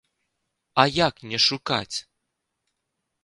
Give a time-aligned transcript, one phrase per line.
[0.83, 1.97] А як не шукаць?